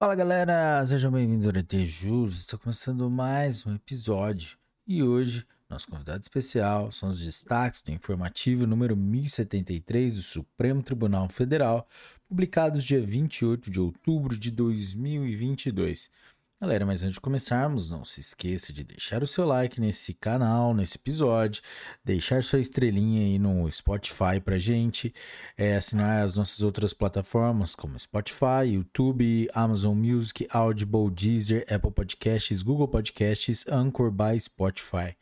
[0.00, 2.38] Fala galera, sejam bem-vindos ao DT Jus.
[2.38, 8.64] Está começando mais um episódio e hoje nosso convidado especial são os destaques do informativo
[8.64, 11.84] número 1073 do Supremo Tribunal Federal,
[12.28, 16.12] publicados dia 28 de outubro de 2022.
[16.60, 20.74] Galera, mas antes de começarmos, não se esqueça de deixar o seu like nesse canal,
[20.74, 21.62] nesse episódio,
[22.04, 25.14] deixar sua estrelinha aí no Spotify pra gente,
[25.56, 32.60] é, assinar as nossas outras plataformas como Spotify, YouTube, Amazon Music, Audible, Deezer, Apple Podcasts,
[32.64, 35.16] Google Podcasts, Anchor by Spotify.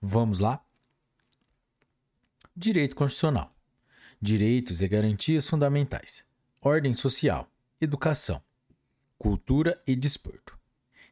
[0.00, 0.64] Vamos lá?
[2.56, 3.50] Direito Constitucional.
[4.22, 6.24] Direitos e garantias fundamentais.
[6.60, 7.50] Ordem social.
[7.80, 8.40] Educação.
[9.18, 10.57] Cultura e desporto.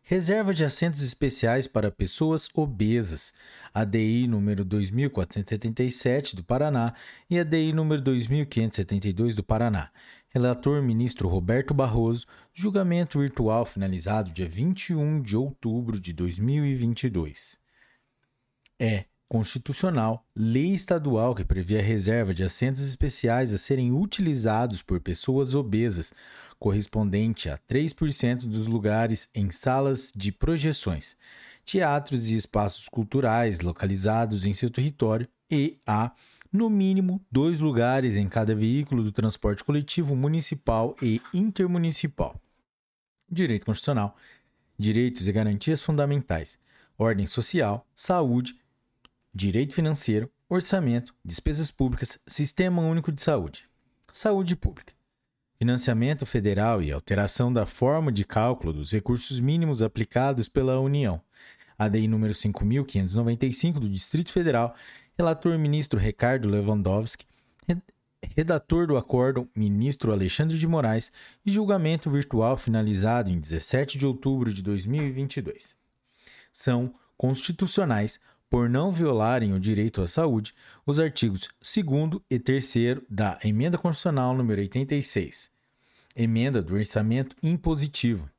[0.08, 3.34] Reserva de assentos especiais para pessoas obesas,
[3.74, 6.94] ADI número 2477 do Paraná
[7.28, 9.90] e ADI número 2572 do Paraná.
[10.28, 12.24] Relator ministro Roberto Barroso,
[12.54, 17.58] julgamento virtual finalizado dia 21 de outubro de 2022.
[18.78, 25.00] É constitucional, lei estadual que prevê a reserva de assentos especiais a serem utilizados por
[25.00, 26.12] pessoas obesas,
[26.58, 31.16] correspondente a 3% dos lugares em salas de projeções,
[31.64, 36.12] teatros e espaços culturais localizados em seu território e a,
[36.52, 42.40] no mínimo, dois lugares em cada veículo do transporte coletivo municipal e intermunicipal.
[43.28, 44.16] Direito Constitucional,
[44.78, 46.58] direitos e garantias fundamentais,
[46.96, 48.56] ordem social, saúde,
[49.36, 53.64] direito financeiro, orçamento, despesas públicas, sistema único de saúde,
[54.10, 54.94] saúde pública,
[55.58, 61.20] financiamento federal e alteração da forma de cálculo dos recursos mínimos aplicados pela União,
[61.78, 64.74] ADI número 5595 do Distrito Federal,
[65.18, 67.26] relator ministro Ricardo Lewandowski,
[68.34, 71.12] redator do acórdão ministro Alexandre de Moraes
[71.44, 75.76] e julgamento virtual finalizado em 17 de outubro de 2022.
[76.50, 78.18] São constitucionais
[78.48, 80.54] por não violarem o direito à saúde,
[80.86, 82.74] os artigos 2 e 3
[83.08, 85.50] da Emenda Constitucional número 86,
[86.14, 88.30] Emenda do Orçamento Impositivo,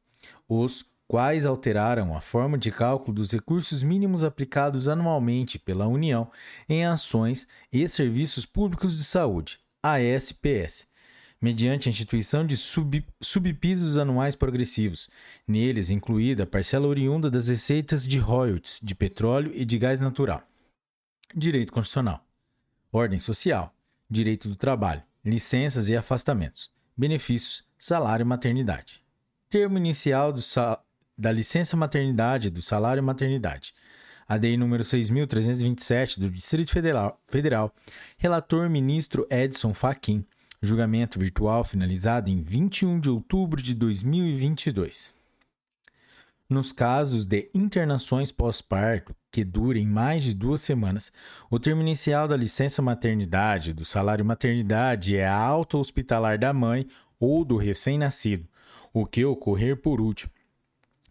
[0.48, 6.30] os quais alteraram a forma de cálculo dos recursos mínimos aplicados anualmente pela União
[6.68, 10.88] em ações e serviços públicos de saúde, ASPS,
[11.42, 15.10] mediante a instituição de sub, subpisos anuais progressivos,
[15.48, 20.42] neles incluída a parcela oriunda das receitas de royalties de petróleo e de gás natural.
[21.36, 22.26] Direito constitucional.
[22.92, 23.74] Ordem social.
[24.10, 25.04] Direito do trabalho.
[25.24, 26.72] Licenças e afastamentos.
[26.96, 27.64] Benefícios.
[27.78, 29.04] Salário e maternidade.
[29.50, 30.34] Termo inicial
[31.18, 33.74] da licença maternidade e do salário maternidade.
[34.28, 37.74] ADI número 6.327 do Distrito Federal, Federal.
[38.18, 40.26] Relator ministro Edson Fachin
[40.62, 45.14] Julgamento virtual finalizado em 21 de outubro de 2022.
[46.50, 51.12] Nos casos de internações pós-parto que durem mais de duas semanas,
[51.52, 56.88] o termo inicial da licença maternidade, do salário maternidade é a alta hospitalar da mãe
[57.20, 58.48] ou do recém-nascido,
[58.92, 60.32] o que ocorrer por último,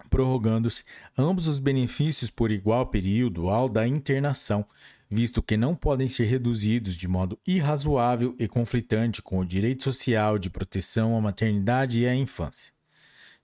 [0.07, 0.85] prorrogando-se
[1.19, 4.65] ambos os benefícios por igual período ao da internação,
[5.11, 10.39] visto que não podem ser reduzidos de modo irrazoável e conflitante com o direito social
[10.39, 12.73] de proteção à maternidade e à infância.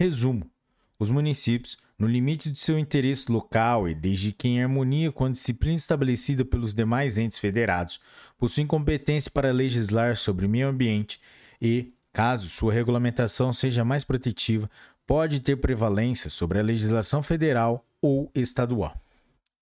[0.00, 0.50] Resumo:
[0.98, 5.30] os municípios, no limite de seu interesse local e desde que em harmonia com a
[5.30, 8.00] disciplina estabelecida pelos demais entes federados,
[8.38, 11.20] possuem competência para legislar sobre o meio ambiente
[11.60, 14.70] e, caso sua regulamentação seja mais protetiva,
[15.06, 19.00] pode ter prevalência sobre a legislação federal ou estadual.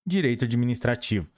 [0.05, 1.29] Direito administrativo.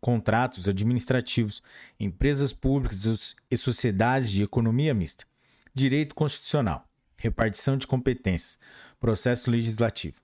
[0.00, 1.60] Contratos administrativos,
[1.98, 5.24] empresas públicas e sociedades de economia mista.
[5.74, 6.88] Direito constitucional.
[7.16, 8.60] Repartição de competências.
[9.00, 10.20] Processo legislativo.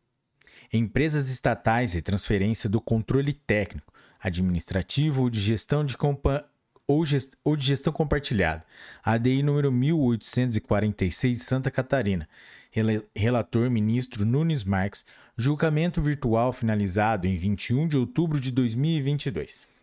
[0.72, 6.48] Empresas estatais e transferência do controle técnico, administrativo ou de gestão de compa
[6.86, 8.64] ou, gest ou de gestão compartilhada.
[9.02, 12.28] ADI número 1846 Santa Catarina.
[13.14, 15.04] Relator ministro Nunes Marques.
[15.36, 19.73] Julgamento virtual finalizado em 21 de outubro de 2022.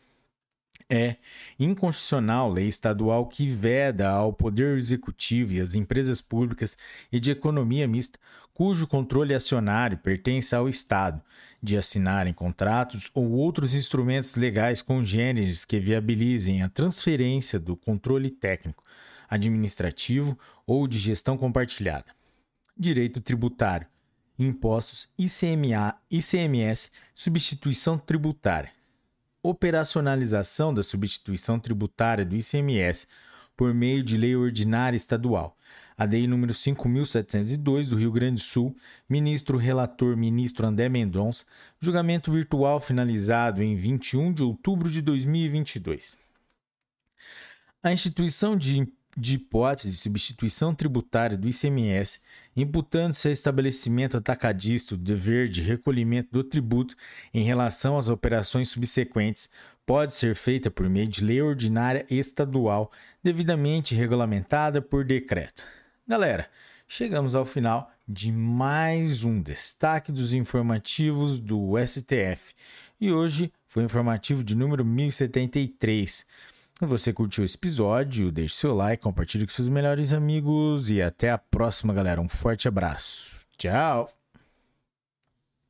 [0.90, 1.16] É
[1.60, 6.78] inconstitucional lei estadual que veda ao Poder Executivo e às empresas públicas
[7.12, 8.20] e de economia mista,
[8.54, 11.22] cujo controle acionário pertence ao Estado,
[11.62, 18.84] de assinarem contratos ou outros instrumentos legais congêneres que viabilizem a transferência do controle técnico,
[19.30, 22.14] administrativo ou de gestão compartilhada.
[22.78, 23.88] Direito tributário,
[24.38, 28.81] impostos, ICMA, ICMS, substituição tributária
[29.44, 33.08] operacionalização da substituição tributária do ICMS
[33.56, 35.58] por meio de lei ordinária estadual.
[35.98, 38.76] ADI número 5702 do Rio Grande do Sul,
[39.08, 41.46] ministro relator ministro André Mendonça,
[41.80, 46.18] julgamento virtual finalizado em 21 de outubro de 2022.
[47.84, 52.20] A instituição de de hipótese de substituição tributária do ICMS,
[52.56, 56.96] imputando-se a estabelecimento atacadista o dever de recolhimento do tributo
[57.34, 59.50] em relação às operações subsequentes,
[59.86, 62.92] pode ser feita por meio de lei ordinária estadual,
[63.24, 65.64] devidamente regulamentada por decreto.
[66.08, 66.48] Galera,
[66.88, 72.54] chegamos ao final de mais um destaque dos informativos do STF.
[73.00, 76.26] E hoje foi o informativo de número 1073.
[76.82, 81.30] Se você curtiu esse episódio, deixe seu like, compartilhe com seus melhores amigos e até
[81.30, 82.20] a próxima, galera.
[82.20, 83.46] Um forte abraço.
[83.56, 84.21] Tchau!